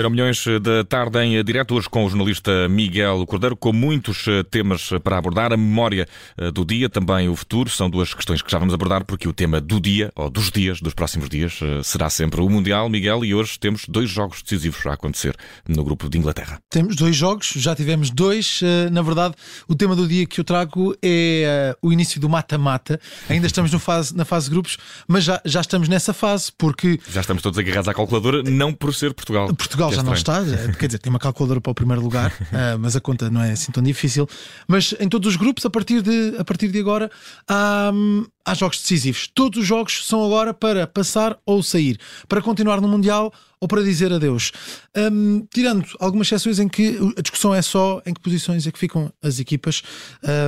Eram 0.00 0.08
milhões 0.08 0.46
da 0.62 0.82
tarde 0.82 1.18
em 1.18 1.44
direto 1.44 1.74
hoje 1.74 1.86
com 1.86 2.06
o 2.06 2.08
jornalista 2.08 2.66
Miguel 2.70 3.26
Cordeiro, 3.26 3.54
com 3.54 3.70
muitos 3.70 4.26
eh, 4.26 4.42
temas 4.42 4.88
para 5.04 5.18
abordar. 5.18 5.52
A 5.52 5.58
memória 5.58 6.08
eh, 6.38 6.50
do 6.50 6.64
dia, 6.64 6.88
também 6.88 7.28
o 7.28 7.36
futuro, 7.36 7.68
são 7.68 7.90
duas 7.90 8.14
questões 8.14 8.40
que 8.40 8.50
já 8.50 8.58
vamos 8.58 8.72
abordar, 8.72 9.04
porque 9.04 9.28
o 9.28 9.32
tema 9.34 9.60
do 9.60 9.78
dia, 9.78 10.10
ou 10.16 10.30
dos 10.30 10.50
dias, 10.50 10.80
dos 10.80 10.94
próximos 10.94 11.28
dias, 11.28 11.60
eh, 11.60 11.82
será 11.82 12.08
sempre 12.08 12.40
o 12.40 12.48
Mundial, 12.48 12.88
Miguel, 12.88 13.26
e 13.26 13.34
hoje 13.34 13.58
temos 13.58 13.84
dois 13.86 14.08
jogos 14.08 14.40
decisivos 14.40 14.86
a 14.86 14.94
acontecer 14.94 15.36
no 15.68 15.84
grupo 15.84 16.08
de 16.08 16.16
Inglaterra. 16.16 16.58
Temos 16.70 16.96
dois 16.96 17.14
jogos, 17.14 17.52
já 17.56 17.76
tivemos 17.76 18.08
dois. 18.08 18.62
Na 18.90 19.02
verdade, 19.02 19.34
o 19.68 19.74
tema 19.74 19.94
do 19.94 20.08
dia 20.08 20.24
que 20.24 20.40
eu 20.40 20.44
trago 20.44 20.96
é 21.02 21.76
o 21.82 21.92
início 21.92 22.18
do 22.18 22.26
mata-mata. 22.26 22.98
Ainda 23.28 23.46
estamos 23.46 23.70
fase, 23.78 24.16
na 24.16 24.24
fase 24.24 24.46
de 24.46 24.52
grupos, 24.52 24.78
mas 25.06 25.24
já, 25.24 25.42
já 25.44 25.60
estamos 25.60 25.90
nessa 25.90 26.14
fase, 26.14 26.50
porque. 26.56 26.98
Já 27.12 27.20
estamos 27.20 27.42
todos 27.42 27.58
agarrados 27.58 27.88
à 27.88 27.92
calculadora, 27.92 28.42
não 28.42 28.72
por 28.72 28.94
ser 28.94 29.12
Portugal. 29.12 29.54
Portugal 29.54 29.89
já 29.92 30.02
não 30.02 30.14
está, 30.14 30.42
quer 30.78 30.86
dizer, 30.86 30.98
tem 30.98 31.10
uma 31.10 31.18
calculadora 31.18 31.60
para 31.60 31.70
o 31.70 31.74
primeiro 31.74 32.02
lugar, 32.02 32.30
uh, 32.30 32.78
mas 32.80 32.96
a 32.96 33.00
conta 33.00 33.30
não 33.30 33.42
é 33.42 33.52
assim 33.52 33.72
tão 33.72 33.82
difícil. 33.82 34.28
Mas 34.66 34.94
em 34.98 35.08
todos 35.08 35.28
os 35.28 35.36
grupos, 35.36 35.64
a 35.66 35.70
partir 35.70 36.02
de, 36.02 36.36
a 36.38 36.44
partir 36.44 36.68
de 36.68 36.78
agora, 36.78 37.10
há, 37.48 37.90
hum, 37.92 38.26
há 38.50 38.54
jogos 38.54 38.78
decisivos. 38.80 39.28
Todos 39.32 39.60
os 39.60 39.66
jogos 39.66 40.06
são 40.06 40.24
agora 40.24 40.52
para 40.52 40.86
passar 40.86 41.38
ou 41.46 41.62
sair, 41.62 41.98
para 42.28 42.42
continuar 42.42 42.80
no 42.80 42.88
Mundial 42.88 43.32
ou 43.60 43.68
para 43.68 43.82
dizer 43.82 44.10
adeus. 44.10 44.52
Um, 44.96 45.46
tirando 45.52 45.84
algumas 46.00 46.26
exceções 46.26 46.58
em 46.58 46.66
que 46.66 46.98
a 47.16 47.20
discussão 47.20 47.54
é 47.54 47.60
só 47.60 48.00
em 48.06 48.14
que 48.14 48.20
posições 48.20 48.66
é 48.66 48.72
que 48.72 48.78
ficam 48.78 49.12
as 49.22 49.38
equipas, 49.38 49.82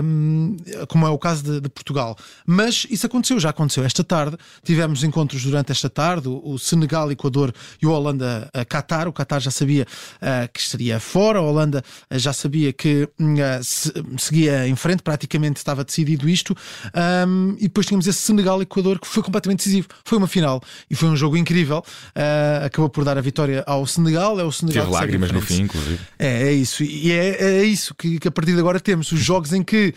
um, 0.02 0.56
como 0.88 1.06
é 1.06 1.10
o 1.10 1.18
caso 1.18 1.44
de, 1.44 1.60
de, 1.60 1.68
Portugal. 1.68 2.16
Mas 2.46 2.86
isso 2.90 3.04
aconteceu, 3.04 3.38
já 3.38 3.50
aconteceu. 3.50 3.84
Esta 3.84 4.02
tarde 4.02 4.38
tivemos 4.64 5.04
encontros 5.04 5.44
durante 5.44 5.70
esta 5.70 5.90
tarde, 5.90 6.26
o, 6.28 6.58
Senegal, 6.58 7.12
Equador 7.12 7.52
e 7.80 7.86
o 7.86 7.90
Holanda, 7.90 8.50
Qatar. 8.66 9.06
O 9.06 9.12
Qatar 9.12 9.40
já 9.40 9.50
sabia 9.50 9.86
uh, 10.16 10.50
que 10.50 10.60
estaria 10.60 10.98
fora, 10.98 11.38
a 11.38 11.42
Holanda 11.42 11.84
uh, 12.10 12.18
já 12.18 12.32
sabia 12.32 12.72
que 12.72 13.04
uh, 13.04 13.62
se, 13.62 13.92
seguia 14.16 14.66
em 14.66 14.74
frente, 14.74 15.02
praticamente 15.02 15.58
estava 15.58 15.84
decidido 15.84 16.28
isto. 16.28 16.56
Um, 17.26 17.56
e 17.58 17.64
depois 17.64 17.86
tínhamos 17.92 18.06
esse 18.06 18.20
Senegal-Equador 18.20 18.98
que 18.98 19.06
foi 19.06 19.22
completamente 19.22 19.58
decisivo. 19.58 19.88
Foi 20.04 20.16
uma 20.16 20.26
final 20.26 20.62
e 20.90 20.94
foi 20.94 21.10
um 21.10 21.16
jogo 21.16 21.36
incrível. 21.36 21.84
acabou 22.64 22.88
por 22.88 23.02
por 23.02 23.04
dar 23.04 23.18
a 23.18 23.20
vitória 23.20 23.64
ao 23.66 23.84
Senegal. 23.84 24.38
É 24.38 24.44
o 24.44 24.52
Senegal 24.52 24.84
Teve 24.84 24.94
lágrimas 24.94 25.32
no 25.32 25.40
fim, 25.40 25.62
inclusive. 25.62 25.98
É, 26.18 26.44
é 26.44 26.52
isso. 26.52 26.84
E 26.84 27.10
é, 27.10 27.60
é 27.60 27.64
isso 27.64 27.94
que, 27.94 28.18
que 28.18 28.28
a 28.28 28.30
partir 28.30 28.52
de 28.52 28.60
agora 28.60 28.78
temos. 28.78 29.10
Os 29.10 29.20
jogos 29.20 29.52
em 29.52 29.62
que 29.62 29.92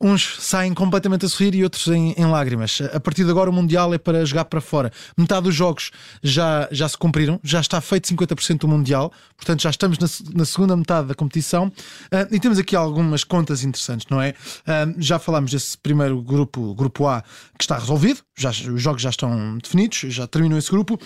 uns 0.00 0.36
saem 0.40 0.74
completamente 0.74 1.24
a 1.24 1.28
sorrir 1.28 1.54
e 1.54 1.64
outros 1.64 1.86
em, 1.88 2.12
em, 2.12 2.26
lágrimas. 2.26 2.80
A 2.92 3.00
partir 3.00 3.24
de 3.24 3.30
agora 3.30 3.48
o 3.48 3.52
Mundial 3.52 3.94
é 3.94 3.98
para 3.98 4.24
jogar 4.24 4.44
para 4.44 4.60
fora. 4.60 4.92
Metade 5.16 5.44
dos 5.44 5.54
jogos 5.54 5.90
já, 6.22 6.68
já 6.70 6.88
se 6.88 6.96
cumpriram, 6.98 7.40
já 7.42 7.60
está 7.60 7.80
feito 7.80 8.08
50% 8.08 8.58
do 8.58 8.68
Mundial, 8.68 9.12
portanto 9.36 9.62
já 9.62 9.70
estamos 9.70 9.98
na, 9.98 10.06
na 10.34 10.44
segunda 10.44 10.76
metade 10.76 11.08
da 11.08 11.14
competição 11.14 11.66
uh, 11.66 12.34
e 12.34 12.38
temos 12.38 12.58
aqui 12.58 12.76
algumas 12.76 13.24
contas 13.24 13.64
interessantes, 13.64 14.06
não 14.10 14.20
é? 14.20 14.30
Uh, 14.30 14.94
já 14.98 15.18
falámos 15.18 15.50
desse 15.50 15.76
primeiro 15.78 16.20
grupo, 16.22 16.74
grupo 16.74 17.06
A, 17.06 17.22
que 17.58 17.64
está 17.64 17.78
resolvido, 17.78 18.20
já, 18.36 18.50
os 18.50 18.82
jogos 18.82 19.02
já 19.02 19.10
estão 19.10 19.58
definidos, 19.58 19.98
já 19.98 20.26
terminou 20.26 20.58
esse 20.58 20.70
grupo. 20.70 20.98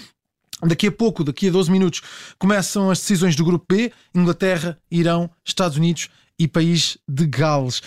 Daqui 0.62 0.88
a 0.88 0.92
pouco, 0.92 1.24
daqui 1.24 1.48
a 1.48 1.50
12 1.50 1.70
minutos, 1.70 2.02
começam 2.38 2.90
as 2.90 2.98
decisões 2.98 3.34
do 3.34 3.44
grupo 3.44 3.64
B: 3.66 3.90
Inglaterra, 4.14 4.78
Irão, 4.90 5.30
Estados 5.42 5.78
Unidos 5.78 6.10
e 6.38 6.46
país 6.46 6.98
de 7.08 7.26
Gales. 7.26 7.80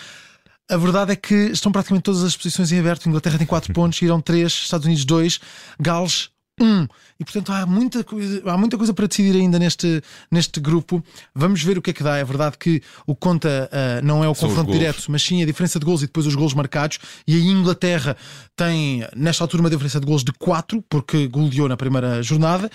A 0.69 0.77
verdade 0.77 1.11
é 1.11 1.15
que 1.15 1.33
estão 1.33 1.71
praticamente 1.71 2.03
todas 2.03 2.23
as 2.23 2.35
posições 2.35 2.71
em 2.71 2.79
aberto. 2.79 3.07
Inglaterra 3.07 3.37
tem 3.37 3.47
4 3.47 3.71
pontos, 3.73 4.01
Irão 4.01 4.21
3, 4.21 4.51
Estados 4.51 4.85
Unidos 4.85 5.05
2, 5.05 5.39
Gales 5.79 6.32
um. 6.59 6.87
E 7.19 7.23
portanto 7.23 7.51
há 7.51 7.65
muita 7.65 8.03
coisa, 8.03 8.41
há 8.45 8.57
muita 8.57 8.77
coisa 8.77 8.93
para 8.93 9.07
decidir 9.07 9.35
ainda 9.35 9.57
neste, 9.57 10.01
neste 10.29 10.59
grupo. 10.59 11.03
Vamos 11.33 11.63
ver 11.63 11.77
o 11.77 11.81
que 11.81 11.89
é 11.89 11.93
que 11.93 12.03
dá. 12.03 12.17
É 12.17 12.23
verdade 12.23 12.57
que 12.57 12.81
o 13.07 13.15
conta 13.15 13.69
uh, 13.71 14.05
não 14.05 14.23
é 14.23 14.29
o 14.29 14.35
São 14.35 14.49
confronto 14.49 14.71
direto, 14.71 15.03
mas 15.09 15.23
sim 15.23 15.41
a 15.41 15.45
diferença 15.45 15.79
de 15.79 15.85
gols 15.85 16.03
e 16.03 16.05
depois 16.05 16.27
os 16.27 16.35
gols 16.35 16.53
marcados. 16.53 16.99
E 17.27 17.35
a 17.35 17.39
Inglaterra 17.39 18.15
tem, 18.55 19.05
nesta 19.15 19.43
altura, 19.43 19.61
uma 19.63 19.69
diferença 19.69 19.99
de 19.99 20.05
gols 20.05 20.23
de 20.23 20.31
4, 20.33 20.83
porque 20.87 21.27
goleou 21.27 21.67
na 21.67 21.77
primeira 21.77 22.21
jornada. 22.21 22.69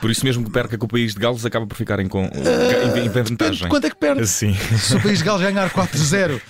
Por 0.00 0.10
isso 0.10 0.24
mesmo 0.24 0.44
que 0.44 0.50
perca 0.50 0.78
com 0.78 0.86
o 0.86 0.88
país 0.88 1.14
de 1.14 1.20
Gales 1.20 1.44
acaba 1.44 1.66
por 1.66 1.76
ficarem 1.76 2.06
com, 2.06 2.26
uh, 2.26 2.96
em, 2.96 3.06
em 3.06 3.08
vantagem. 3.08 3.68
Quanto 3.68 3.86
é 3.86 3.90
que 3.90 3.96
perde? 3.96 4.26
Sim. 4.26 4.54
Se 4.78 4.94
o 4.96 5.02
país 5.02 5.18
de 5.18 5.24
Gales 5.24 5.42
ganhar 5.42 5.70
4-0 5.70 6.36
uh, 6.36 6.40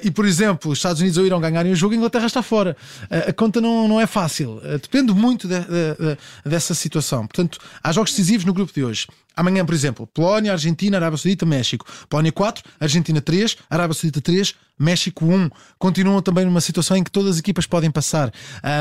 e, 0.02 0.10
por 0.10 0.24
exemplo, 0.24 0.70
os 0.70 0.78
Estados 0.78 1.00
Unidos 1.00 1.18
ou 1.18 1.26
Irão 1.26 1.40
ganharem 1.40 1.72
o 1.72 1.76
jogo, 1.76 1.94
a 1.94 1.96
Inglaterra 1.96 2.26
está 2.26 2.42
fora. 2.42 2.76
a 3.10 3.32
conta 3.32 3.60
não, 3.60 3.86
não 3.86 4.00
é 4.00 4.06
fácil. 4.06 4.60
depende 4.80 5.12
muito 5.12 5.46
de, 5.46 5.58
de 5.60 6.05
dessa 6.44 6.74
situação. 6.74 7.26
Portanto, 7.26 7.58
há 7.82 7.92
jogos 7.92 8.10
decisivos 8.10 8.44
no 8.44 8.52
grupo 8.52 8.72
de 8.72 8.84
hoje. 8.84 9.06
Amanhã, 9.36 9.66
por 9.66 9.74
exemplo, 9.74 10.06
Polónia, 10.06 10.52
Argentina, 10.52 10.96
Arábia 10.96 11.18
Saudita, 11.18 11.44
México. 11.44 11.84
Polónia 12.08 12.32
4, 12.32 12.64
Argentina 12.80 13.20
3, 13.20 13.58
Arábia 13.68 13.92
Saudita 13.92 14.18
3, 14.22 14.54
México 14.78 15.26
1. 15.26 15.50
Continuam 15.78 16.22
também 16.22 16.46
numa 16.46 16.60
situação 16.62 16.96
em 16.96 17.04
que 17.04 17.10
todas 17.10 17.32
as 17.32 17.38
equipas 17.38 17.66
podem 17.66 17.90
passar. 17.90 18.32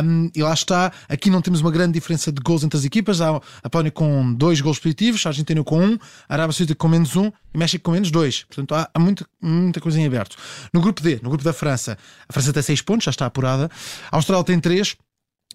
Um, 0.02 0.31
e 0.34 0.41
lá 0.41 0.53
está, 0.53 0.94
aqui 1.09 1.30
não 1.30 1.41
temos 1.41 1.59
uma 1.59 1.72
grande 1.72 1.91
diferença 1.91 2.31
de 2.31 2.41
gols 2.41 2.63
entre 2.63 2.78
as 2.78 2.86
equipas. 2.86 3.19
Há 3.19 3.42
a 3.62 3.69
Polónia 3.69 3.92
com 3.92 4.34
2 4.34 4.62
gols 4.62 4.80
positivos, 4.80 5.25
a 5.25 5.30
Argentina 5.30 5.62
com 5.62 5.78
1, 5.78 5.84
um, 5.84 6.00
a 6.30 6.34
Arábia 6.34 6.53
Saudita 6.53 6.75
com 6.75 6.88
menos 6.88 7.18
1 7.18 7.22
um, 7.22 7.31
e 7.53 7.57
México 7.57 7.84
com 7.84 7.92
menos 7.92 8.09
2. 8.09 8.44
Portanto, 8.44 8.75
há, 8.75 8.90
há 8.94 9.00
muita, 9.00 9.28
muita 9.42 9.81
coisa 9.81 10.00
em 10.00 10.06
aberto. 10.06 10.38
No 10.74 10.80
grupo 10.80 11.02
D, 11.02 11.19
no 11.22 11.28
grupo 11.28 11.44
da 11.44 11.52
França, 11.52 11.97
a 12.30 12.31
França 12.31 12.53
tem 12.53 12.63
6 12.63 12.81
pontos, 12.81 13.03
já 13.03 13.12
está 13.12 13.25
apurada. 13.25 13.69
A 14.09 14.16
Austrália 14.16 14.46
tem 14.46 14.57
3. 14.57 14.96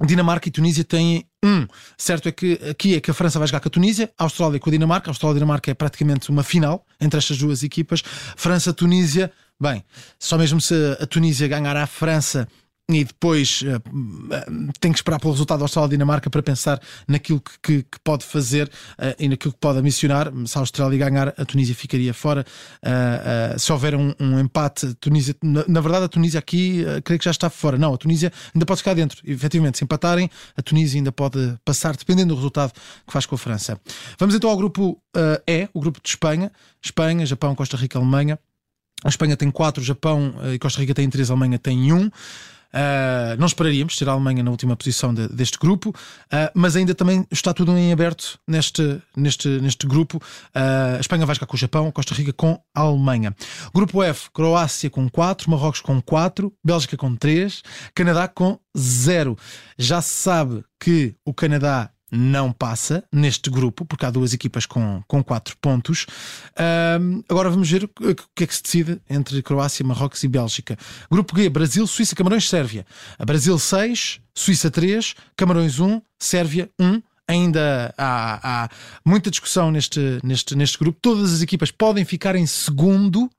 Dinamarca 0.06 0.48
e 0.48 0.50
Tunísia 0.50 0.84
têm 0.84 1.26
um. 1.44 1.66
Certo 1.96 2.28
é 2.28 2.32
que 2.32 2.60
aqui 2.68 2.94
é 2.94 3.00
que 3.00 3.10
a 3.10 3.14
França 3.14 3.38
vai 3.38 3.48
jogar 3.48 3.60
com 3.60 3.68
a 3.68 3.70
Tunísia, 3.70 4.12
a 4.18 4.24
Austrália 4.24 4.60
com 4.60 4.68
a 4.68 4.72
Dinamarca. 4.72 5.10
A 5.10 5.12
Austrália 5.12 5.34
e 5.34 5.36
a 5.36 5.38
Dinamarca 5.40 5.70
é 5.70 5.74
praticamente 5.74 6.30
uma 6.30 6.42
final 6.42 6.84
entre 7.00 7.18
estas 7.18 7.38
duas 7.38 7.62
equipas. 7.62 8.02
França-Tunísia, 8.36 9.32
bem, 9.58 9.84
só 10.18 10.36
mesmo 10.36 10.60
se 10.60 10.74
a 11.00 11.06
Tunísia 11.06 11.48
ganhar 11.48 11.76
a 11.76 11.86
França 11.86 12.46
e 12.94 13.04
depois 13.04 13.62
uh, 13.62 14.72
tem 14.78 14.92
que 14.92 14.98
esperar 14.98 15.18
pelo 15.18 15.32
resultado 15.32 15.58
da 15.58 15.64
Austrália-Dinamarca 15.64 16.28
para 16.30 16.42
pensar 16.42 16.80
naquilo 17.06 17.40
que, 17.40 17.52
que, 17.62 17.82
que 17.82 18.00
pode 18.02 18.24
fazer 18.24 18.66
uh, 18.66 19.14
e 19.18 19.28
naquilo 19.28 19.52
que 19.52 19.58
pode 19.58 19.78
ambicionar. 19.78 20.32
Se 20.46 20.56
a 20.56 20.60
Austrália 20.60 20.98
ganhar, 20.98 21.34
a 21.36 21.44
Tunísia 21.44 21.74
ficaria 21.74 22.12
fora. 22.14 22.44
Uh, 22.82 23.58
se 23.58 23.72
houver 23.72 23.94
um, 23.94 24.14
um 24.20 24.38
empate, 24.38 24.94
Tunísia, 24.94 25.34
na, 25.42 25.64
na, 25.66 25.80
verdade, 25.80 26.04
a 26.04 26.08
Tunísia 26.08 26.38
aqui 26.38 26.84
creio 27.04 27.18
que 27.18 27.24
já 27.24 27.30
está 27.30 27.48
fora. 27.48 27.78
Não, 27.78 27.94
a 27.94 27.98
Tunísia 27.98 28.32
ainda 28.54 28.66
pode 28.66 28.78
ficar 28.78 28.94
dentro. 28.94 29.20
E, 29.24 29.32
efetivamente, 29.32 29.78
se 29.78 29.84
empatarem, 29.84 30.30
a 30.56 30.62
Tunísia 30.62 30.98
ainda 30.98 31.12
pode 31.12 31.56
passar, 31.64 31.96
dependendo 31.96 32.34
do 32.34 32.36
resultado 32.36 32.72
que 32.72 33.12
faz 33.12 33.26
com 33.26 33.34
a 33.34 33.38
França. 33.38 33.80
Vamos 34.18 34.34
então 34.34 34.50
ao 34.50 34.56
grupo 34.56 35.00
E, 35.46 35.68
o 35.72 35.80
grupo 35.80 36.00
de 36.02 36.08
Espanha: 36.08 36.50
Espanha, 36.82 37.24
Japão, 37.26 37.54
Costa 37.54 37.76
Rica, 37.76 37.98
Alemanha. 37.98 38.38
A 39.02 39.08
Espanha 39.08 39.36
tem 39.36 39.50
4, 39.50 39.82
Japão 39.82 40.34
e 40.52 40.58
Costa 40.58 40.80
Rica 40.80 40.94
tem 40.94 41.08
3, 41.08 41.30
a 41.30 41.32
Alemanha 41.32 41.58
tem 41.58 41.92
1. 41.92 41.96
Um. 41.96 42.10
Uh, 42.72 43.36
não 43.38 43.46
esperaríamos 43.46 43.96
ter 43.96 44.08
a 44.08 44.12
Alemanha 44.12 44.42
na 44.42 44.50
última 44.50 44.76
posição 44.76 45.12
de, 45.12 45.28
deste 45.28 45.58
grupo, 45.58 45.90
uh, 45.90 46.50
mas 46.54 46.76
ainda 46.76 46.94
também 46.94 47.26
está 47.30 47.52
tudo 47.52 47.76
em 47.76 47.92
aberto 47.92 48.38
neste, 48.46 49.00
neste, 49.16 49.48
neste 49.60 49.86
grupo. 49.86 50.18
Uh, 50.54 50.96
a 50.96 51.00
Espanha 51.00 51.26
vai 51.26 51.34
jogar 51.34 51.46
com 51.46 51.56
o 51.56 51.58
Japão, 51.58 51.90
Costa 51.90 52.14
Rica 52.14 52.32
com 52.32 52.60
a 52.74 52.80
Alemanha. 52.80 53.34
Grupo 53.74 54.02
F, 54.02 54.30
Croácia 54.30 54.88
com 54.88 55.08
4, 55.08 55.50
Marrocos 55.50 55.80
com 55.80 56.00
4, 56.00 56.52
Bélgica 56.64 56.96
com 56.96 57.16
3, 57.16 57.62
Canadá 57.94 58.28
com 58.28 58.58
0. 58.76 59.36
Já 59.76 60.00
se 60.00 60.14
sabe 60.14 60.64
que 60.78 61.14
o 61.24 61.34
Canadá 61.34 61.90
não 62.10 62.52
passa 62.52 63.04
neste 63.12 63.50
grupo, 63.50 63.84
porque 63.84 64.04
há 64.04 64.10
duas 64.10 64.32
equipas 64.32 64.66
com, 64.66 65.02
com 65.06 65.22
quatro 65.22 65.56
pontos. 65.60 66.06
Um, 67.00 67.22
agora 67.28 67.50
vamos 67.50 67.70
ver 67.70 67.84
o 67.84 67.88
que 68.34 68.44
é 68.44 68.46
que 68.46 68.54
se 68.54 68.62
decide 68.62 69.00
entre 69.08 69.42
Croácia, 69.42 69.84
Marrocos 69.84 70.22
e 70.22 70.28
Bélgica. 70.28 70.76
Grupo 71.10 71.36
G, 71.36 71.48
Brasil, 71.48 71.86
Suíça, 71.86 72.16
Camarões, 72.16 72.48
Sérvia. 72.48 72.86
Brasil 73.24 73.58
6, 73.58 74.20
Suíça 74.34 74.70
3, 74.70 75.14
Camarões 75.36 75.78
1, 75.78 76.00
Sérvia 76.18 76.70
1 76.80 77.02
ainda 77.30 77.94
há, 77.96 78.64
há, 78.64 78.68
muita 79.04 79.30
discussão 79.30 79.70
neste, 79.70 80.18
neste, 80.24 80.56
neste 80.56 80.76
grupo. 80.78 80.98
Todas 81.00 81.32
as 81.32 81.42
equipas 81.42 81.70
podem 81.70 82.04
ficar 82.04 82.34
em 82.34 82.46
segundo 82.46 83.30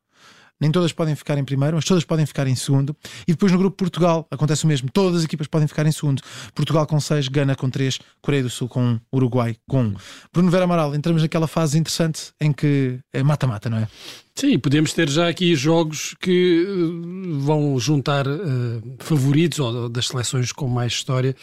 nem 0.61 0.71
todas 0.71 0.93
podem 0.93 1.15
ficar 1.15 1.37
em 1.37 1.43
primeiro, 1.43 1.75
mas 1.75 1.85
todas 1.85 2.05
podem 2.05 2.25
ficar 2.25 2.47
em 2.47 2.55
segundo. 2.55 2.95
E 3.27 3.31
depois 3.31 3.51
no 3.51 3.57
grupo 3.57 3.75
Portugal 3.75 4.27
acontece 4.29 4.63
o 4.63 4.67
mesmo, 4.67 4.89
todas 4.91 5.19
as 5.19 5.23
equipas 5.25 5.47
podem 5.47 5.67
ficar 5.67 5.85
em 5.87 5.91
segundo. 5.91 6.21
Portugal 6.53 6.85
com 6.85 6.99
6, 6.99 7.27
Gana 7.27 7.55
com 7.55 7.69
3, 7.69 7.99
Coreia 8.21 8.43
do 8.43 8.49
Sul 8.49 8.69
com 8.69 8.81
1, 8.81 8.99
Uruguai 9.11 9.57
com 9.67 9.81
1. 9.81 9.95
Bruno 10.31 10.51
Vera 10.51 10.65
Amaral, 10.65 10.93
entramos 10.93 11.23
naquela 11.23 11.47
fase 11.47 11.79
interessante 11.79 12.31
em 12.39 12.53
que 12.53 12.99
é 13.11 13.23
mata-mata, 13.23 13.69
não 13.69 13.79
é? 13.79 13.87
Sim, 14.33 14.57
podemos 14.57 14.93
ter 14.93 15.09
já 15.09 15.27
aqui 15.27 15.55
jogos 15.55 16.15
que 16.19 16.65
uh, 16.65 17.39
vão 17.39 17.77
juntar 17.77 18.25
uh, 18.27 18.81
favoritos 18.99 19.59
ou 19.59 19.89
das 19.89 20.07
seleções 20.07 20.51
com 20.51 20.67
mais 20.67 20.93
história. 20.93 21.35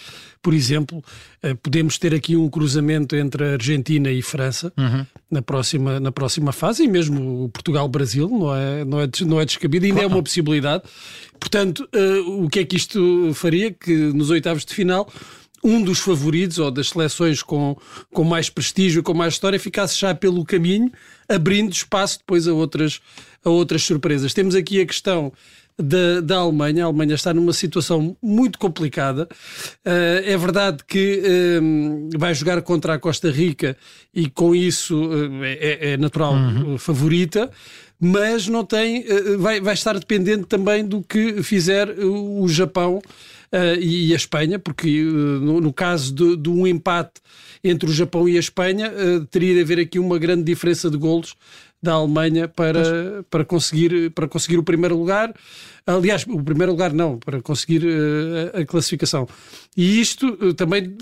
Por 0.43 0.55
exemplo, 0.55 0.99
uh, 0.99 1.57
podemos 1.63 1.99
ter 1.99 2.15
aqui 2.15 2.35
um 2.35 2.49
cruzamento 2.49 3.15
entre 3.15 3.45
a 3.45 3.53
Argentina 3.53 4.11
e 4.11 4.23
França 4.23 4.73
uhum. 4.77 5.05
na, 5.31 5.43
próxima, 5.43 6.01
na 6.01 6.11
próxima 6.11 6.51
fase, 6.51 6.85
e 6.85 6.89
mesmo 6.89 7.45
o 7.45 7.49
Portugal-Brasil, 7.51 8.29
não 8.29 8.57
é, 8.57 8.85
não, 8.85 9.01
é, 9.01 9.09
não 9.27 9.41
é 9.41 9.45
descabido, 9.45 9.85
ainda 9.85 10.01
claro. 10.01 10.13
é 10.13 10.17
uma 10.17 10.23
possibilidade. 10.23 10.83
Portanto, 11.39 11.89
o 12.27 12.49
que 12.49 12.59
é 12.59 12.65
que 12.65 12.75
isto 12.75 13.33
faria? 13.33 13.71
Que 13.71 13.95
nos 13.95 14.29
oitavos 14.29 14.65
de 14.65 14.75
final 14.75 15.09
um 15.63 15.83
dos 15.83 15.99
favoritos 15.99 16.59
ou 16.59 16.71
das 16.71 16.91
seleções 16.91 17.43
com, 17.43 17.77
com 18.13 18.25
mais 18.25 18.49
prestígio, 18.49 19.03
com 19.03 19.15
mais 19.15 19.35
história, 19.35 19.59
ficasse 19.59 19.99
já 19.99 20.15
pelo 20.15 20.45
caminho, 20.45 20.91
abrindo 21.29 21.73
espaço 21.73 22.19
depois 22.19 22.47
a 22.47 22.53
outras, 22.53 23.01
a 23.45 23.51
outras 23.51 23.83
surpresas. 23.83 24.33
Temos 24.33 24.55
aqui 24.55 24.81
a 24.81 24.87
questão 24.87 25.33
da, 25.79 26.21
da 26.21 26.37
Alemanha. 26.39 26.85
A 26.85 26.87
Alemanha 26.87 27.15
está 27.15 27.33
numa 27.33 27.53
situação 27.53 28.17
muito 28.21 28.59
complicada. 28.59 29.29
Uh, 29.87 30.25
é 30.25 30.37
verdade 30.37 30.83
que 30.87 31.23
uh, 31.23 32.19
vai 32.19 32.35
jogar 32.35 32.61
contra 32.63 32.95
a 32.95 32.99
Costa 32.99 33.31
Rica 33.31 33.77
e 34.13 34.29
com 34.29 34.55
isso 34.55 34.97
uh, 34.97 35.45
é, 35.45 35.93
é, 35.93 35.97
natural 35.97 36.35
uhum. 36.35 36.79
favorita. 36.79 37.51
Mas 38.01 38.47
não 38.47 38.65
tem, 38.65 39.05
vai, 39.39 39.61
vai 39.61 39.75
estar 39.75 39.99
dependente 39.99 40.45
também 40.45 40.87
do 40.87 41.03
que 41.03 41.43
fizer 41.43 41.91
o 41.99 42.47
Japão 42.47 43.03
uh, 43.53 43.81
e 43.81 44.13
a 44.13 44.17
Espanha, 44.17 44.59
porque 44.59 45.05
uh, 45.05 45.41
no, 45.41 45.61
no, 45.61 45.73
caso 45.73 46.15
de, 46.15 46.37
de, 46.37 46.49
um 46.49 46.67
empate 46.67 47.21
entre 47.63 47.89
o 47.89 47.93
Japão 47.93 48.29
e 48.29 48.37
a 48.37 48.41
Espanha, 48.41 48.91
uh, 48.91 49.25
teria 49.27 49.55
de 49.55 49.61
haver 49.61 49.81
aqui 49.81 49.99
uma 49.99 50.19
grande 50.19 50.45
diferença 50.45 50.91
de 50.91 50.97
golos 50.97 51.35
da 51.81 51.93
Alemanha 51.93 52.49
para, 52.49 53.25
para, 53.31 53.45
conseguir, 53.45 54.11
para 54.11 54.27
conseguir 54.27 54.59
o 54.59 54.65
primeiro 54.65 54.97
lugar. 54.97 55.33
Aliás, 55.87 56.25
o 56.29 56.43
primeiro 56.43 56.73
lugar 56.73 56.93
não, 56.93 57.19
para 57.19 57.41
conseguir 57.41 57.83
a, 58.55 58.61
a 58.61 58.67
classificação. 58.67 59.29
E 59.77 60.01
isto 60.01 60.53
também 60.55 60.97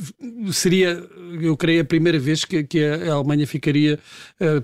seria, 0.52 1.02
eu 1.40 1.56
creio, 1.56 1.80
a 1.80 1.84
primeira 1.84 2.18
vez 2.18 2.44
que, 2.44 2.62
que 2.62 2.84
a 2.84 3.14
Alemanha 3.14 3.46
ficaria 3.46 3.98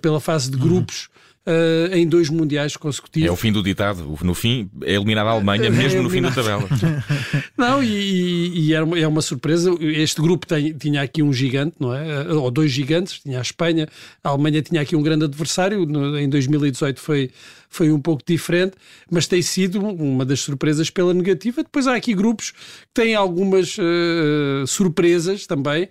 pela 0.02 0.20
fase 0.20 0.50
de 0.50 0.58
uhum. 0.58 0.62
grupos. 0.62 1.06
Uhum 1.06 1.22
uh, 1.46 1.94
em 1.94 2.06
dois 2.06 2.28
mundiais 2.28 2.76
consecutivos. 2.76 3.28
É 3.28 3.32
o 3.32 3.36
fim 3.36 3.52
do 3.52 3.62
ditado. 3.62 4.18
No 4.22 4.34
fim, 4.34 4.70
é 4.82 4.94
eliminada 4.94 5.30
a 5.30 5.32
Alemanha, 5.32 5.66
é, 5.66 5.70
mesmo 5.70 6.00
é 6.00 6.02
no 6.02 6.10
fim 6.10 6.22
da 6.22 6.30
tabela. 6.30 6.68
não, 7.56 7.82
e, 7.82 8.68
e, 8.68 8.74
é, 8.74 8.82
uma, 8.82 8.98
é 8.98 9.06
uma 9.06 9.22
surpresa. 9.22 9.70
Este 9.80 10.20
grupo 10.20 10.46
tem, 10.46 10.72
tinha 10.72 11.02
aqui 11.02 11.22
um 11.22 11.32
gigante, 11.32 11.76
não 11.78 11.94
é? 11.94 12.32
Ou 12.32 12.50
dois 12.50 12.70
gigantes. 12.70 13.20
Tinha 13.20 13.38
a 13.38 13.42
Espanha, 13.42 13.88
a 14.22 14.28
Alemanha 14.28 14.62
tinha 14.62 14.80
aqui 14.80 14.96
um 14.96 15.02
grande 15.02 15.24
adversário. 15.24 15.84
No, 15.86 16.18
em 16.18 16.28
2018 16.28 17.00
foi 17.00 17.30
foi 17.72 17.90
um 17.90 17.98
pouco 17.98 18.22
diferente, 18.24 18.74
mas 19.10 19.26
tem 19.26 19.40
sido 19.40 19.80
uma 19.80 20.26
das 20.26 20.40
surpresas 20.40 20.90
pela 20.90 21.14
negativa. 21.14 21.62
Depois 21.62 21.86
há 21.86 21.96
aqui 21.96 22.12
grupos 22.12 22.50
que 22.50 22.92
têm 22.92 23.14
algumas 23.14 23.78
uh, 23.78 24.66
surpresas 24.66 25.46
também. 25.46 25.84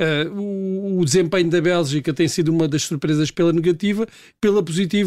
Uh, 0.00 0.36
o, 0.36 1.00
o, 1.00 1.04
desempenho 1.04 1.48
da 1.48 1.60
Bélgica 1.60 2.12
tem 2.12 2.26
sido 2.26 2.48
uma 2.48 2.66
das 2.66 2.82
surpresas 2.82 3.30
pela 3.30 3.52
negativa, 3.52 4.04
pela 4.40 4.64
positiva, 4.64 4.97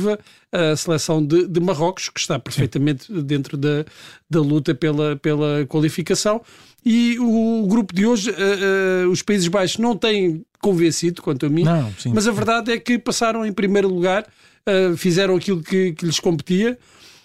a 0.51 0.75
seleção 0.75 1.25
de, 1.25 1.47
de 1.47 1.59
Marrocos, 1.59 2.09
que 2.09 2.19
está 2.19 2.37
perfeitamente 2.37 3.05
Sim. 3.05 3.21
dentro 3.21 3.57
da, 3.57 3.85
da 4.29 4.39
luta 4.41 4.75
pela, 4.75 5.15
pela 5.15 5.65
qualificação. 5.67 6.41
E 6.85 7.17
o, 7.19 7.65
grupo 7.67 7.93
de 7.93 8.05
hoje, 8.05 8.31
uh, 8.31 9.09
os 9.09 9.21
Países 9.21 9.47
Baixos 9.47 9.77
não 9.77 9.95
têm 9.95 10.43
convencido, 10.59 11.21
quanto 11.21 11.45
a 11.45 11.49
mim, 11.49 11.63
não, 11.63 11.91
mas 12.13 12.27
a 12.27 12.31
verdade 12.31 12.71
é 12.71 12.79
que 12.79 12.97
passaram 12.99 13.45
em 13.45 13.51
primeiro 13.51 13.87
lugar 13.87 14.27
uh, 14.67 14.95
fizeram 14.97 15.35
aquilo 15.35 15.61
que, 15.61 15.93
que 15.93 16.05
lhes 16.05 16.19
competia. 16.19 16.77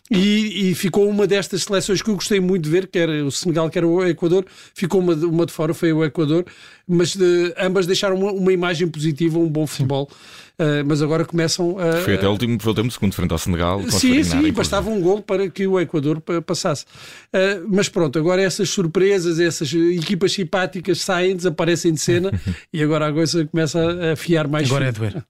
E, 0.08 0.70
e, 0.70 0.74
ficou 0.76 1.08
uma 1.08 1.26
destas 1.26 1.64
seleções 1.64 2.00
que 2.00 2.08
eu 2.08 2.14
gostei 2.14 2.38
muito 2.38 2.62
de 2.62 2.70
ver, 2.70 2.86
que 2.86 2.96
era 2.96 3.24
o 3.24 3.30
Senegal, 3.32 3.68
que 3.68 3.76
era 3.76 3.88
o 3.88 4.06
Equador, 4.06 4.46
ficou 4.72 5.00
uma, 5.00 5.14
uma 5.14 5.44
de 5.44 5.52
fora, 5.52 5.74
foi 5.74 5.92
o 5.92 6.04
Equador, 6.04 6.46
mas 6.86 7.16
de, 7.16 7.52
ambas 7.58 7.86
deixaram 7.86 8.16
uma, 8.16 8.30
uma, 8.30 8.52
imagem 8.52 8.86
positiva, 8.86 9.36
um 9.36 9.48
bom 9.48 9.66
futebol. 9.66 10.08
Uh, 10.08 10.45
mas 10.86 11.02
agora 11.02 11.24
começam 11.24 11.78
a. 11.78 12.00
Foi 12.02 12.14
até 12.14 12.26
o 12.26 12.30
último, 12.30 12.58
foi 12.60 12.70
o 12.70 12.74
último 12.74 12.90
segundo 12.90 13.14
frente 13.14 13.32
ao 13.32 13.38
Senegal. 13.38 13.82
Sim, 13.90 14.22
sim, 14.22 14.52
bastava 14.52 14.88
um 14.90 15.00
gol 15.00 15.20
para 15.20 15.48
que 15.50 15.66
o 15.66 15.78
Equador 15.78 16.20
passasse. 16.42 16.84
Uh, 17.32 17.66
mas 17.68 17.88
pronto, 17.88 18.18
agora 18.18 18.42
essas 18.42 18.70
surpresas, 18.70 19.38
essas 19.38 19.72
equipas 19.72 20.32
simpáticas 20.32 21.00
saem, 21.00 21.36
desaparecem 21.36 21.92
de 21.92 22.00
cena 22.00 22.32
e 22.72 22.82
agora 22.82 23.08
a 23.08 23.12
coisa 23.12 23.44
começa 23.46 23.80
a 23.80 24.12
afiar 24.12 24.48
mais. 24.48 24.68
Agora 24.68 24.84
fim. 24.84 24.88
é 24.88 24.92
doer. 24.92 25.24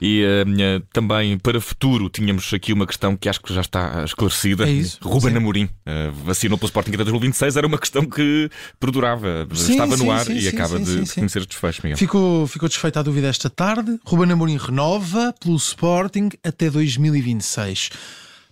E 0.00 0.24
uh, 0.24 0.80
também 0.92 1.38
para 1.38 1.60
futuro 1.60 2.08
tínhamos 2.08 2.52
aqui 2.54 2.72
uma 2.72 2.86
questão 2.86 3.16
que 3.16 3.28
acho 3.28 3.40
que 3.40 3.52
já 3.52 3.60
está 3.60 4.02
esclarecida. 4.04 4.66
É 4.66 4.70
isso. 4.70 4.98
Ruben 5.02 5.30
sim. 5.30 5.36
Amorim 5.36 5.64
uh, 5.64 6.12
vacinou 6.24 6.56
pelo 6.56 6.68
Sporting 6.68 6.90
até 6.90 7.04
2026, 7.04 7.56
era 7.56 7.66
uma 7.66 7.78
questão 7.78 8.04
que 8.04 8.48
perdurava, 8.80 9.46
sim, 9.52 9.72
estava 9.72 9.96
no 9.96 10.10
ar 10.10 10.24
sim, 10.24 10.38
e 10.38 10.48
acaba 10.48 10.78
de, 10.78 11.04
de 11.04 11.14
conhecer 11.14 11.40
os 11.40 11.46
desfechos. 11.46 11.82
Miguel. 11.82 11.98
Ficou, 11.98 12.46
ficou 12.46 12.68
desfeita 12.68 13.00
a 13.00 13.02
dúvida 13.02 13.28
esta 13.28 13.50
tarde. 13.50 13.98
Ruben 14.04 14.32
Amorim 14.32 14.56
renova 14.68 15.34
pelo 15.40 15.56
Sporting 15.56 16.28
até 16.44 16.68
2026. 16.68 17.90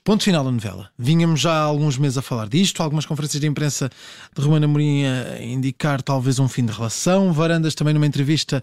Ponto 0.02 0.24
final 0.24 0.44
da 0.44 0.50
novela. 0.50 0.88
Vínhamos 0.98 1.40
já 1.40 1.52
há 1.52 1.60
alguns 1.60 1.98
meses 1.98 2.16
a 2.16 2.22
falar 2.22 2.48
disto, 2.48 2.82
algumas 2.82 3.04
conferências 3.04 3.40
de 3.40 3.46
imprensa 3.46 3.90
de 4.34 4.42
Ruben 4.42 4.64
Amorim 4.64 5.04
a 5.04 5.42
indicar 5.42 6.00
talvez 6.00 6.38
um 6.38 6.48
fim 6.48 6.64
de 6.64 6.72
relação. 6.72 7.32
Varandas 7.32 7.74
também 7.74 7.92
numa 7.92 8.06
entrevista 8.06 8.62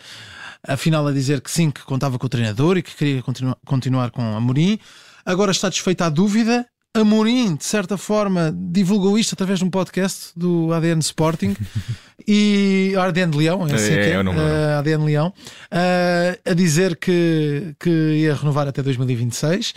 afinal 0.67 1.05
a 1.05 1.11
dizer 1.11 1.41
que 1.41 1.51
sim, 1.51 1.69
que 1.69 1.83
contava 1.83 2.17
com 2.17 2.25
o 2.25 2.29
treinador 2.29 2.77
e 2.77 2.81
que 2.81 2.95
queria 2.95 3.21
continu 3.21 3.55
continuar 3.65 4.09
com 4.09 4.21
Amorim. 4.21 4.79
Agora 5.25 5.51
está 5.51 5.69
desfeita 5.69 6.05
a 6.05 6.09
dúvida. 6.09 6.65
Amorim, 6.95 7.55
de 7.55 7.65
certa 7.65 7.97
forma, 7.97 8.55
divulgou 8.55 9.17
isto 9.17 9.33
através 9.33 9.57
de 9.57 9.65
um 9.65 9.69
podcast 9.69 10.31
do 10.35 10.71
ADN 10.71 10.99
Sporting 10.99 11.55
e 12.27 12.93
ADN 12.95 13.35
Leão, 13.35 13.67
é 13.67 13.73
assim 13.73 13.93
é, 13.93 14.03
que 14.03 14.09
é, 14.11 14.21
uh, 14.21 14.29
eh, 14.29 14.75
ADN 14.77 15.03
Leão, 15.03 15.29
uh, 15.29 16.51
a 16.51 16.53
dizer 16.53 16.95
que, 16.97 17.73
que 17.79 17.89
ia 17.89 18.35
renovar 18.35 18.67
até 18.67 18.83
2026 18.83 19.73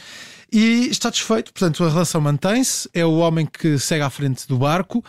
e 0.52 0.88
está 0.90 1.08
desfeito, 1.08 1.54
portanto 1.54 1.82
a 1.84 1.88
relação 1.88 2.20
mantém-se, 2.20 2.86
é 2.92 3.06
o 3.06 3.16
homem 3.16 3.46
que 3.46 3.78
segue 3.78 4.02
à 4.02 4.10
frente 4.10 4.46
do 4.46 4.58
barco. 4.58 5.02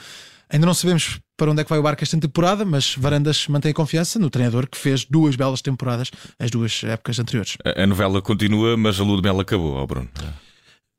Ainda 0.49 0.65
não 0.65 0.73
sabemos 0.73 1.19
para 1.35 1.51
onde 1.51 1.59
é 1.59 1.63
que 1.65 1.69
vai 1.69 1.77
o 1.77 1.83
barco 1.83 2.01
esta 2.05 2.17
temporada, 2.17 2.63
mas 2.63 2.95
Varandas 2.95 3.49
mantém 3.49 3.71
a 3.71 3.73
confiança 3.73 4.17
no 4.17 4.29
treinador 4.29 4.65
que 4.65 4.77
fez 4.77 5.03
duas 5.03 5.35
belas 5.35 5.61
temporadas 5.61 6.09
as 6.39 6.49
duas 6.49 6.85
épocas 6.85 7.19
anteriores. 7.19 7.57
A, 7.65 7.83
a 7.83 7.85
novela 7.85 8.21
continua, 8.21 8.77
mas 8.77 8.97
a 8.97 9.03
lua 9.03 9.17
de 9.17 9.23
mel 9.23 9.41
acabou, 9.41 9.75
oh 9.75 9.85
Bruno. 9.85 10.07
Então, 10.13 10.46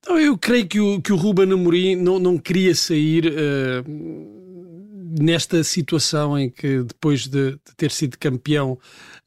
eu 0.06 0.38
creio 0.38 0.66
que 0.66 0.80
o, 0.80 1.00
que 1.00 1.12
o 1.12 1.16
Ruben 1.16 1.52
Amorim 1.52 1.96
não, 1.96 2.18
não 2.18 2.38
queria 2.38 2.74
sair 2.74 3.26
uh, 3.26 4.37
nesta 5.18 5.62
situação 5.64 6.38
em 6.38 6.50
que 6.50 6.82
depois 6.82 7.26
de, 7.26 7.52
de 7.52 7.76
ter 7.76 7.90
sido 7.90 8.18
campeão 8.18 8.78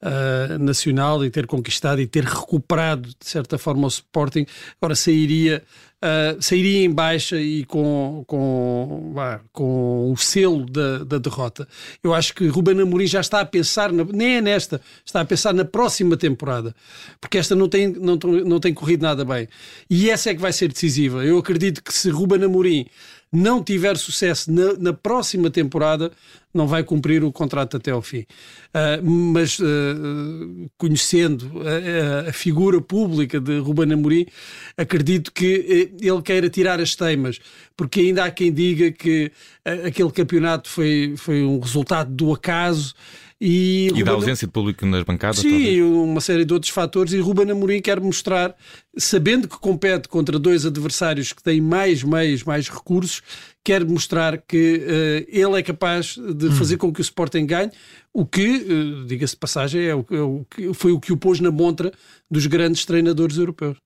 uh, 0.02 0.60
nacional 0.60 1.24
e 1.24 1.30
ter 1.30 1.48
conquistado 1.48 2.02
e 2.02 2.08
ter 2.08 2.24
recuperado 2.24 3.10
de 3.10 3.26
certa 3.26 3.58
forma 3.58 3.86
o 3.86 3.90
Sporting, 3.90 4.46
agora 4.80 4.96
sairia 4.96 5.64
uh, 6.02 6.42
sairia 6.42 6.84
em 6.84 6.92
baixa 6.92 7.40
e 7.40 7.64
com, 7.66 8.24
com, 8.28 9.14
com 9.52 10.12
o 10.12 10.18
selo 10.18 10.66
da, 10.66 11.04
da 11.04 11.18
derrota. 11.18 11.68
Eu 12.04 12.14
acho 12.14 12.34
que 12.34 12.48
Ruben 12.48 12.82
Amorim 12.82 13.08
já 13.08 13.22
está 13.22 13.40
a 13.42 13.46
pensar, 13.46 13.92
na, 13.92 14.04
nem 14.04 14.38
é 14.38 14.42
nesta, 14.42 14.82
está 15.06 15.22
a 15.22 15.26
pensar 15.26 15.54
na 15.54 15.64
próxima 15.64 16.18
temporada, 16.18 16.76
porque 17.20 17.38
esta 17.38 17.56
não 17.56 17.70
tem, 17.70 17.88
não, 17.88 18.16
não 18.16 18.60
tem 18.60 18.74
corrido 18.74 19.04
nada 19.04 19.24
bem. 19.24 19.48
E 19.90 20.10
essa 20.10 20.32
é 20.32 20.34
que 20.34 20.42
vai 20.42 20.52
ser 20.52 20.70
decisiva. 20.70 21.24
Eu 21.24 21.38
acredito 21.38 21.84
que 21.84 21.94
se 21.94 22.10
Ruben 22.10 22.44
Amorim 22.44 22.88
não 23.32 23.64
tiver 23.64 23.98
sucesso 23.98 24.52
na, 24.52 24.74
na, 24.74 24.94
próxima 24.94 25.50
temporada, 25.50 26.12
não 26.54 26.68
vai 26.68 26.84
cumprir 26.84 27.24
o 27.24 27.32
contrato 27.32 27.78
até 27.78 27.92
ao 27.92 28.02
fim. 28.02 28.26
Uh, 28.74 29.10
mas 29.10 29.58
uh, 29.60 30.70
conhecendo 30.78 31.50
a, 32.26 32.30
a, 32.30 32.34
figura 32.34 32.82
pública 32.82 33.40
de 33.40 33.60
Ruben 33.60 33.94
Amorim, 33.94 34.26
acredito 34.76 35.32
que 35.32 35.92
eh, 36.02 36.06
ele 36.06 36.22
queira 36.22 36.50
tirar 36.50 36.82
as 36.82 36.94
teimas, 36.94 37.40
porque 37.78 38.02
ainda 38.02 38.26
há 38.26 38.32
quem 38.32 38.52
diga 38.52 38.92
que 38.92 39.32
uh, 39.66 39.88
aquele 39.88 40.12
campeonato 40.12 40.70
foi, 40.70 41.14
foi 41.16 41.42
um 41.42 41.60
resultado 41.60 42.12
do 42.14 42.34
acaso 42.34 42.94
e, 43.44 43.90
e 43.96 44.04
da 44.04 44.12
ausência 44.12 44.46
de 44.46 44.54
público 44.54 44.86
nas 44.86 45.04
bancadas? 45.04 45.40
Sim, 45.40 45.50
talvez. 45.50 45.82
uma 45.82 46.22
série 46.22 46.46
de 46.46 46.54
outros 46.54 46.72
fatores. 46.72 47.12
E 47.12 47.20
Ruben 47.20 47.50
Amorim 47.50 47.82
quer 47.82 48.00
mostrar, 48.00 48.56
sabendo 48.96 49.48
que 49.48 49.58
compete 49.58 50.08
contra 50.08 50.38
dois 50.38 50.64
adversários 50.64 51.34
que 51.34 51.42
têm 51.42 51.60
mais 51.60 52.04
meios, 52.04 52.44
mais 52.44 52.70
recursos, 52.70 53.24
quer 53.64 53.84
mostrar 53.84 54.38
que 54.38 54.86
uh, 54.86 55.26
ele 55.28 55.58
é 55.58 55.64
capaz 55.64 56.18
de 56.18 56.46
hum. 56.46 56.52
fazer 56.52 56.78
com 56.78 56.94
que 56.94 57.00
o 57.00 57.02
Sporting 57.02 57.48
ganhe, 57.48 57.72
o 58.14 58.28
que, 58.28 58.58
uh, 58.58 59.06
diga-se 59.06 59.34
de 59.34 59.40
passagem, 59.40 59.86
é 59.86 59.96
o, 59.96 60.06
é 60.12 60.68
o, 60.68 60.74
foi 60.76 60.92
o 60.92 61.00
que 61.00 61.12
o 61.12 61.18
pôs 61.18 61.40
na 61.40 61.50
montra 61.50 61.92
dos 62.30 62.46
grandes 62.46 62.86
treinadores 62.86 63.38
europeus. 63.38 63.78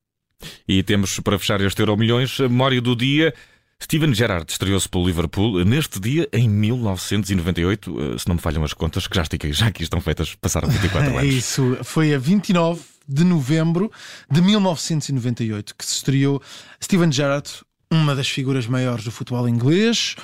E 0.67 0.83
temos, 0.83 1.17
para 1.21 1.39
fechar 1.39 1.61
este 1.61 1.81
Euro 1.81 1.95
Milhões, 1.95 2.41
a 2.41 2.49
memória 2.49 2.81
do 2.81 2.93
dia. 2.93 3.33
Steven 3.81 4.13
Gerrard 4.13 4.51
estreou-se 4.51 4.87
pelo 4.87 5.05
Liverpool 5.05 5.63
neste 5.65 5.99
dia 5.99 6.27
em 6.31 6.49
1998, 6.49 8.15
eh, 8.15 8.17
se 8.17 8.27
não 8.27 8.35
me 8.35 8.41
falham 8.41 8.63
as 8.63 8.73
contas, 8.73 9.05
que 9.05 9.15
já, 9.15 9.21
estiquei, 9.21 9.51
já 9.53 9.67
aqui 9.67 9.83
estão 9.83 9.99
feitas, 10.01 10.33
passaram 10.35 10.69
24 10.69 11.09
anos. 11.11 11.21
É 11.21 11.25
isso, 11.25 11.77
foi 11.83 12.13
a 12.13 12.17
29 12.17 12.81
de 13.07 13.23
novembro 13.23 13.91
de 14.31 14.41
1998 14.41 15.75
que 15.77 15.85
se 15.85 15.95
estreou 15.95 16.41
Steven 16.83 17.11
Gerrard, 17.11 17.49
uma 17.91 18.15
das 18.15 18.27
figuras 18.27 18.65
maiores 18.65 19.03
do 19.03 19.11
futebol 19.11 19.47
inglês, 19.47 20.15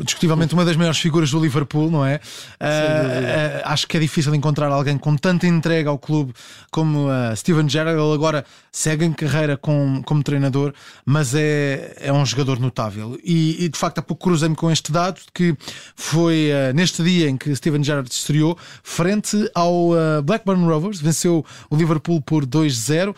discutivelmente 0.00 0.54
uma 0.54 0.64
das 0.64 0.76
maiores 0.76 0.98
figuras 0.98 1.30
do 1.30 1.40
Liverpool, 1.40 1.90
não 1.90 2.04
é? 2.04 2.16
Uh, 2.60 3.62
acho 3.64 3.86
que 3.86 3.96
é 3.96 4.00
difícil 4.00 4.34
encontrar 4.34 4.68
alguém 4.68 4.96
com 4.96 5.16
tanta 5.16 5.46
entrega 5.46 5.90
ao 5.90 5.98
clube 5.98 6.32
como 6.70 7.08
uh, 7.08 7.36
Steven 7.36 7.68
Gerrard. 7.68 8.00
Ele 8.00 8.14
agora 8.14 8.44
segue 8.70 9.04
em 9.04 9.12
carreira 9.12 9.56
com, 9.56 10.02
como 10.04 10.22
treinador, 10.22 10.72
mas 11.04 11.34
é, 11.34 11.96
é 12.00 12.12
um 12.12 12.24
jogador 12.24 12.60
notável. 12.60 13.18
E, 13.24 13.64
e 13.64 13.68
de 13.68 13.78
facto, 13.78 13.98
há 13.98 14.02
pouco 14.02 14.24
cruzei-me 14.24 14.54
com 14.54 14.70
este 14.70 14.92
dado 14.92 15.20
que 15.34 15.56
foi 15.96 16.50
uh, 16.50 16.74
neste 16.74 17.02
dia 17.02 17.28
em 17.28 17.36
que 17.36 17.54
Steven 17.56 17.82
Gerrard 17.82 18.08
estreou, 18.10 18.56
frente 18.82 19.50
ao 19.54 19.90
Blackburn 20.24 20.64
Rovers, 20.64 21.00
venceu 21.00 21.44
o 21.68 21.76
Liverpool 21.76 22.20
por 22.20 22.46
2-0, 22.46 23.14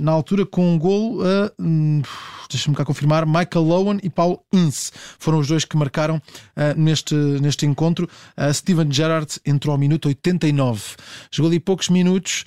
na 0.00 0.12
altura 0.12 0.44
com 0.44 0.74
um 0.74 0.78
gol. 0.78 1.20
Uh, 1.20 2.02
deixa-me 2.50 2.76
cá 2.76 2.84
confirmar, 2.84 3.26
Michael 3.26 3.64
Lowen 3.64 4.00
e 4.02 4.10
Paul 4.10 4.44
Ince 4.52 4.92
foram 5.18 5.38
os 5.38 5.46
dois 5.46 5.53
que 5.62 5.76
marcaram 5.76 6.16
uh, 6.16 6.22
neste, 6.74 7.14
neste 7.14 7.66
encontro. 7.66 8.08
Uh, 8.36 8.52
Steven 8.54 8.90
Gerrard 8.90 9.38
entrou 9.44 9.72
ao 9.72 9.78
minuto 9.78 10.08
89. 10.08 10.82
Jogou 11.30 11.50
ali 11.50 11.60
poucos 11.60 11.90
minutos 11.90 12.44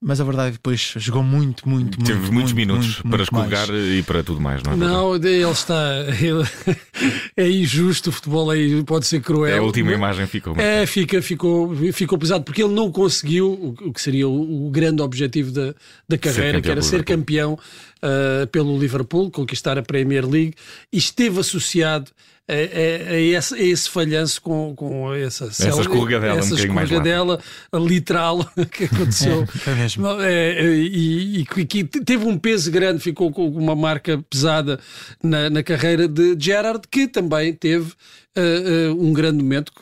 mas 0.00 0.20
a 0.20 0.24
verdade 0.24 0.50
é 0.50 0.52
depois 0.52 0.94
jogou 0.96 1.24
muito, 1.24 1.68
muito, 1.68 1.98
Teve 1.98 2.20
muito, 2.20 2.32
muitos 2.32 2.52
muito, 2.52 2.68
minutos 2.68 3.02
muito, 3.02 3.02
para 3.02 3.18
muito 3.18 3.22
escorregar 3.22 3.68
mais. 3.68 3.98
e 3.98 4.02
para 4.04 4.22
tudo 4.22 4.40
mais, 4.40 4.62
não 4.62 4.72
é? 4.72 4.76
Não, 4.76 5.16
ele 5.16 5.50
está. 5.50 6.04
Ele, 6.20 6.44
é 7.36 7.50
injusto, 7.50 8.10
o 8.10 8.12
futebol 8.12 8.54
é, 8.54 8.58
pode 8.86 9.08
ser 9.08 9.20
cruel. 9.20 9.56
É 9.56 9.58
a 9.58 9.62
última 9.62 9.92
imagem 9.92 10.28
ficou. 10.28 10.54
É, 10.56 10.86
fica, 10.86 11.20
ficou, 11.20 11.74
ficou 11.92 12.16
pesado, 12.16 12.44
porque 12.44 12.62
ele 12.62 12.72
não 12.72 12.92
conseguiu 12.92 13.50
o, 13.50 13.88
o 13.88 13.92
que 13.92 14.00
seria 14.00 14.28
o, 14.28 14.68
o, 14.68 14.70
grande 14.70 15.02
objetivo 15.02 15.50
da, 15.50 15.74
da 16.08 16.16
carreira, 16.16 16.60
que 16.60 16.70
era 16.70 16.80
ser 16.80 17.02
campeão 17.02 17.54
uh, 17.54 18.46
pelo 18.52 18.78
Liverpool, 18.78 19.32
conquistar 19.32 19.78
a 19.78 19.82
Premier 19.82 20.24
League, 20.24 20.54
e 20.92 20.98
esteve 20.98 21.40
associado 21.40 22.12
a, 22.48 22.52
a, 22.52 23.12
a, 23.12 23.20
esse, 23.20 23.54
a, 23.54 23.58
esse, 23.58 23.90
falhanço 23.90 24.40
com, 24.40 24.74
com 24.74 25.14
essa, 25.14 25.46
essa 25.46 25.68
escorregadela, 25.68 26.38
essa 26.38 26.54
um 26.54 26.58
escorregadela 26.58 27.40
literal 27.74 28.44
que 28.72 28.84
aconteceu. 28.84 29.46
É, 29.66 29.70
é 29.70 29.74
mesmo. 29.74 30.06
É, 30.20 30.62
e, 30.62 31.40
e, 31.40 31.44
que 31.44 31.84
teve 31.84 32.24
um 32.24 32.38
peso 32.38 32.70
grande, 32.70 33.00
ficou 33.00 33.30
com 33.30 33.46
uma 33.48 33.76
marca 33.76 34.24
pesada 34.30 34.80
na, 35.22 35.50
na 35.50 35.62
carreira 35.62 36.08
de 36.08 36.36
Gerard, 36.38 36.82
que 36.90 37.06
também 37.06 37.52
teve 37.52 37.92
uh, 38.38 39.02
um 39.02 39.12
grande 39.12 39.42
momento, 39.42 39.72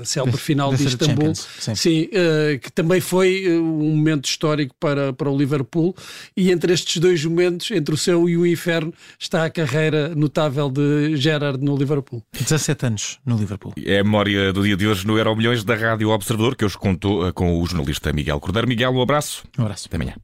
a 0.00 0.04
célebre 0.04 0.36
final 0.40 0.74
de 0.74 0.86
Istambul, 0.86 1.34
sim, 1.34 1.74
sim 1.74 2.02
uh, 2.04 2.58
que 2.58 2.70
também 2.72 3.00
foi 3.00 3.58
um 3.58 3.94
momento 3.96 4.26
histórico 4.26 4.74
para, 4.78 5.12
para 5.12 5.30
o 5.30 5.36
Liverpool. 5.36 5.94
E 6.36 6.50
entre 6.50 6.72
estes 6.72 7.00
dois 7.00 7.24
momentos, 7.24 7.70
entre 7.70 7.94
o 7.94 7.98
céu 7.98 8.28
e 8.28 8.36
o 8.36 8.46
inferno, 8.46 8.92
está 9.18 9.44
a 9.44 9.50
carreira 9.50 10.14
notável 10.14 10.70
de 10.70 11.16
Gerard 11.16 11.62
no 11.62 11.76
Liverpool. 11.76 12.22
17 12.32 12.86
anos 12.86 13.18
no 13.24 13.36
Liverpool. 13.36 13.72
É 13.84 14.00
a 14.00 14.04
memória 14.04 14.52
do 14.52 14.62
dia 14.62 14.76
de 14.76 14.86
hoje 14.86 15.06
no 15.06 15.16
Euro 15.16 15.36
Milhões 15.36 15.64
da 15.64 15.74
Rádio 15.74 16.10
Observador, 16.10 16.56
que 16.56 16.64
hoje 16.64 16.76
contou 16.76 17.32
com 17.32 17.60
o 17.60 17.66
jornalista 17.66 18.12
Miguel 18.12 18.40
Cordeiro. 18.40 18.68
Miguel, 18.68 18.90
um 18.90 19.02
abraço. 19.02 19.44
Um 19.58 19.62
abraço. 19.62 19.86
Até 19.88 19.96
amanhã. 19.96 20.14